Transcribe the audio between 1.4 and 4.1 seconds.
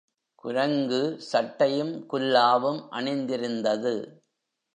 டையும் குல்லாவும் அணிந்திருந்தது.